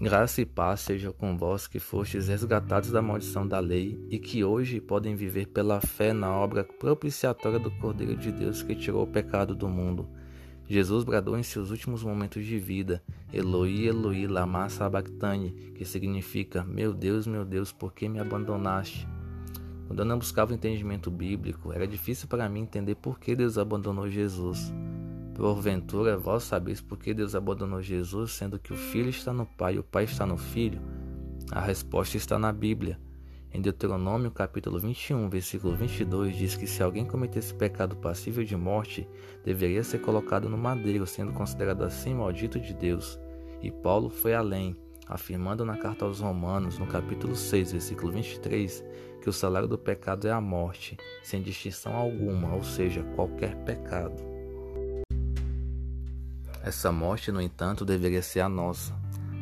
Graça 0.00 0.40
e 0.40 0.46
paz 0.46 0.80
seja 0.80 1.12
com 1.12 1.36
vós 1.36 1.66
que 1.66 1.78
fostes 1.78 2.26
resgatados 2.26 2.90
da 2.90 3.02
maldição 3.02 3.46
da 3.46 3.58
lei 3.58 4.02
e 4.08 4.18
que 4.18 4.42
hoje 4.42 4.80
podem 4.80 5.14
viver 5.14 5.48
pela 5.48 5.78
fé 5.78 6.14
na 6.14 6.34
obra 6.34 6.64
propiciatória 6.64 7.58
do 7.58 7.70
Cordeiro 7.70 8.16
de 8.16 8.32
Deus 8.32 8.62
que 8.62 8.74
tirou 8.74 9.02
o 9.02 9.06
pecado 9.06 9.54
do 9.54 9.68
mundo. 9.68 10.08
Jesus 10.66 11.04
bradou 11.04 11.38
em 11.38 11.42
seus 11.42 11.70
últimos 11.70 12.02
momentos 12.02 12.46
de 12.46 12.58
vida: 12.58 13.02
Eloi, 13.30 13.88
Eloi, 13.88 14.26
lama 14.26 14.70
sabachthani, 14.70 15.74
que 15.74 15.84
significa: 15.84 16.64
Meu 16.64 16.94
Deus, 16.94 17.26
meu 17.26 17.44
Deus, 17.44 17.70
por 17.70 17.92
que 17.92 18.08
me 18.08 18.20
abandonaste? 18.20 19.06
Quando 19.86 19.98
eu 19.98 20.06
não 20.06 20.18
buscava 20.18 20.52
o 20.52 20.54
entendimento 20.54 21.10
bíblico, 21.10 21.74
era 21.74 21.86
difícil 21.86 22.26
para 22.26 22.48
mim 22.48 22.62
entender 22.62 22.94
por 22.94 23.20
que 23.20 23.36
Deus 23.36 23.58
abandonou 23.58 24.08
Jesus. 24.08 24.72
Porventura, 25.40 26.18
vós 26.18 26.42
sabeis 26.42 26.82
por 26.82 26.98
que 26.98 27.14
Deus 27.14 27.34
abandonou 27.34 27.80
Jesus, 27.80 28.32
sendo 28.32 28.58
que 28.58 28.74
o 28.74 28.76
Filho 28.76 29.08
está 29.08 29.32
no 29.32 29.46
Pai 29.46 29.76
e 29.76 29.78
o 29.78 29.82
Pai 29.82 30.04
está 30.04 30.26
no 30.26 30.36
Filho? 30.36 30.78
A 31.50 31.62
resposta 31.62 32.18
está 32.18 32.38
na 32.38 32.52
Bíblia. 32.52 33.00
Em 33.50 33.58
Deuteronômio 33.58 34.30
capítulo 34.30 34.78
21, 34.78 35.30
versículo 35.30 35.74
22, 35.74 36.36
diz 36.36 36.56
que 36.56 36.66
se 36.66 36.82
alguém 36.82 37.06
cometesse 37.06 37.54
pecado 37.54 37.96
passível 37.96 38.44
de 38.44 38.54
morte, 38.54 39.08
deveria 39.42 39.82
ser 39.82 40.02
colocado 40.02 40.46
no 40.46 40.58
madeiro, 40.58 41.06
sendo 41.06 41.32
considerado 41.32 41.84
assim 41.84 42.12
maldito 42.12 42.60
de 42.60 42.74
Deus. 42.74 43.18
E 43.62 43.70
Paulo 43.70 44.10
foi 44.10 44.34
além, 44.34 44.76
afirmando 45.06 45.64
na 45.64 45.78
carta 45.78 46.04
aos 46.04 46.20
Romanos, 46.20 46.78
no 46.78 46.86
capítulo 46.86 47.34
6, 47.34 47.72
versículo 47.72 48.12
23, 48.12 48.84
que 49.22 49.30
o 49.30 49.32
salário 49.32 49.66
do 49.66 49.78
pecado 49.78 50.28
é 50.28 50.32
a 50.32 50.40
morte, 50.40 50.98
sem 51.22 51.40
distinção 51.40 51.96
alguma, 51.96 52.54
ou 52.54 52.62
seja, 52.62 53.02
qualquer 53.14 53.56
pecado. 53.64 54.29
Essa 56.62 56.92
morte, 56.92 57.32
no 57.32 57.40
entanto, 57.40 57.84
deveria 57.84 58.22
ser 58.22 58.40
a 58.40 58.48
nossa. 58.48 58.94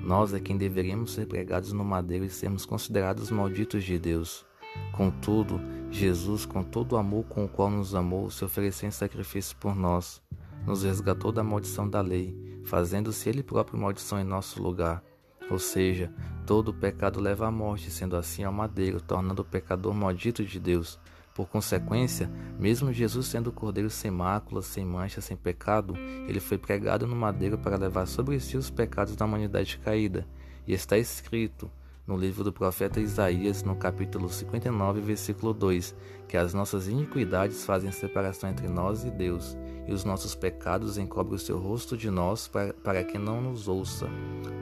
Nós 0.03 0.33
é 0.33 0.39
quem 0.39 0.57
deveríamos 0.57 1.13
ser 1.13 1.27
pregados 1.27 1.73
no 1.73 1.85
madeiro 1.85 2.25
e 2.25 2.31
sermos 2.31 2.65
considerados 2.65 3.31
malditos 3.31 3.83
de 3.83 3.99
Deus. 3.99 4.47
Contudo, 4.93 5.61
Jesus, 5.91 6.47
com 6.47 6.63
todo 6.63 6.93
o 6.93 6.97
amor 6.97 7.25
com 7.25 7.45
o 7.45 7.49
qual 7.49 7.71
nos 7.71 7.95
amou, 7.95 8.31
se 8.31 8.45
ofereceu 8.45 8.89
em 8.89 8.93
sacrifício 8.93 9.57
por 9.57 9.75
nós. 9.75 10.23
Nos 10.65 10.85
resgatou 10.85 11.33
da 11.33 11.43
maldição 11.43 11.89
da 11.89 12.01
lei, 12.01 12.37
fazendo-se 12.65 13.29
Ele 13.29 13.43
próprio 13.43 13.79
maldição 13.79 14.21
em 14.21 14.25
nosso 14.25 14.63
lugar. 14.63 15.03
Ou 15.51 15.59
seja, 15.59 16.13
todo 16.47 16.75
pecado 16.75 17.21
leva 17.21 17.49
à 17.49 17.51
morte, 17.51 17.91
sendo 17.91 18.17
assim 18.17 18.45
ao 18.45 18.53
madeiro, 18.53 19.01
tornando 19.01 19.43
o 19.43 19.45
pecador 19.45 19.93
maldito 19.93 20.45
de 20.45 20.61
Deus. 20.61 21.01
Por 21.39 21.47
consequência, 21.49 22.29
mesmo 22.59 22.93
Jesus 22.93 23.29
sendo 23.29 23.51
o 23.51 23.53
cordeiro 23.53 23.89
sem 23.89 24.11
mácula, 24.11 24.61
sem 24.61 24.85
mancha, 24.85 25.21
sem 25.21 25.37
pecado, 25.37 25.95
ele 26.27 26.41
foi 26.41 26.59
pregado 26.59 27.07
no 27.07 27.15
madeiro 27.15 27.57
para 27.57 27.77
levar 27.77 28.07
sobre 28.07 28.41
si 28.41 28.57
os 28.57 28.71
pecados 28.71 29.15
da 29.15 29.25
humanidade 29.25 29.79
caída. 29.79 30.27
E 30.67 30.73
está 30.73 30.99
escrito 30.99 31.71
no 32.09 32.17
livro 32.17 32.43
do 32.43 32.51
profeta 32.51 32.99
Isaías, 32.99 33.63
no 33.63 33.77
capítulo 33.77 34.31
59, 34.31 34.99
versículo 35.03 35.53
2, 35.53 35.95
que 36.27 36.39
as 36.39 36.55
nossas 36.55 36.89
iniquidades 36.89 37.67
fazem 37.67 37.93
separação 37.93 38.49
entre 38.49 38.67
nós 38.67 39.05
e 39.05 39.11
Deus, 39.11 39.55
e 39.87 39.93
os 39.93 40.05
nossos 40.05 40.35
pecados 40.35 40.97
encobrem 40.97 41.37
o 41.37 41.39
seu 41.39 41.59
rosto 41.59 41.99
de 41.99 42.11
nós 42.11 42.49
para, 42.49 42.73
para 42.73 43.05
que 43.05 43.19
não 43.19 43.43
nos 43.43 43.69
ouça. 43.69 44.09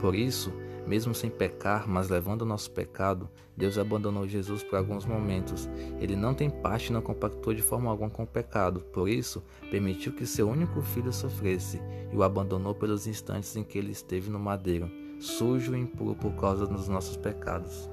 Por 0.01 0.17
isso, 0.17 0.53
mesmo 0.89 1.15
sem 1.15 1.31
pecar, 1.31 1.89
mas 1.89 2.09
levando 2.09 2.43
o 2.43 2.47
nosso 2.47 2.69
pecado, 2.73 3.31
Deus 3.57 3.79
abandonou 3.79 4.27
Jesus 4.27 4.65
por 4.65 4.77
alguns 4.77 5.07
momentos. 5.07 5.69
Ele 6.01 6.17
não 6.17 6.35
tem 6.35 6.51
parte 6.51 6.89
e 6.89 6.93
não 6.93 7.01
compactou 7.01 7.55
de 7.55 7.63
forma 7.63 7.89
alguma 7.89 8.11
com 8.11 8.25
o 8.25 8.27
pecado. 8.27 8.81
Por 8.93 9.09
isso, 9.09 9.41
permitiu 9.71 10.13
que 10.13 10.27
seu 10.27 10.49
único 10.49 10.83
filho 10.83 11.13
sofresse 11.13 11.81
e 12.13 12.17
o 12.17 12.25
abandonou 12.25 12.75
pelos 12.75 13.07
instantes 13.07 13.55
em 13.55 13.63
que 13.63 13.79
ele 13.79 13.93
esteve 13.93 14.31
no 14.31 14.39
madeiro, 14.39 14.91
sujo 15.19 15.75
e 15.75 15.79
impuro 15.79 16.15
por 16.15 16.33
causa 16.33 16.67
dos 16.67 16.89
nossos 16.89 17.17
pecados. 17.17 17.89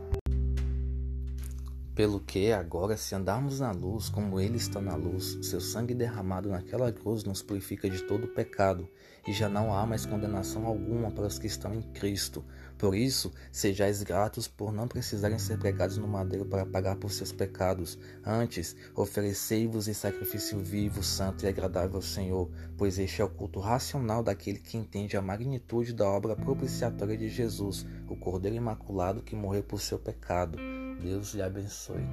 Pelo 1.96 2.20
que, 2.20 2.52
agora, 2.52 2.98
se 2.98 3.14
andarmos 3.14 3.60
na 3.60 3.70
luz, 3.70 4.10
como 4.10 4.40
Ele 4.40 4.58
está 4.58 4.82
na 4.82 4.96
luz, 4.96 5.38
seu 5.44 5.62
sangue 5.62 5.94
derramado 5.94 6.50
naquela 6.50 6.92
cruz 6.92 7.24
nos 7.24 7.44
purifica 7.44 7.88
de 7.88 8.02
todo 8.02 8.28
pecado, 8.28 8.90
e 9.28 9.32
já 9.32 9.48
não 9.48 9.72
há 9.72 9.86
mais 9.86 10.04
condenação 10.04 10.66
alguma 10.66 11.12
para 11.12 11.28
os 11.28 11.38
que 11.38 11.46
estão 11.46 11.72
em 11.72 11.84
Cristo. 11.94 12.44
Por 12.80 12.96
isso, 12.96 13.32
sejais 13.52 14.02
gratos 14.02 14.48
por 14.48 14.74
não 14.74 14.88
precisarem 14.88 15.38
ser 15.38 15.60
pregados 15.60 15.96
no 16.00 16.08
madeiro 16.08 16.46
para 16.46 16.66
pagar 16.66 16.96
por 16.96 17.12
seus 17.12 17.32
pecados. 17.32 18.00
Antes, 18.26 18.76
oferecei-vos 18.96 19.88
em 19.88 19.94
sacrifício 19.94 20.58
vivo, 20.58 21.04
santo 21.04 21.46
e 21.46 21.48
agradável 21.48 21.98
ao 21.98 22.02
Senhor, 22.02 22.50
pois 22.76 22.98
este 22.98 23.22
é 23.22 23.24
o 23.24 23.30
culto 23.30 23.60
racional 23.60 24.24
daquele 24.24 24.58
que 24.58 24.78
entende 24.78 25.16
a 25.16 25.22
magnitude 25.22 25.94
da 25.94 26.10
obra 26.10 26.36
propiciatória 26.36 27.16
de 27.16 27.30
Jesus, 27.30 27.86
o 28.10 28.16
Cordeiro 28.16 28.58
Imaculado 28.58 29.22
que 29.22 29.36
morreu 29.36 29.62
por 29.62 29.80
seu 29.80 30.00
pecado. 30.00 30.58
Deus 31.04 31.34
lhe 31.34 31.44
abençoe. 31.44 32.08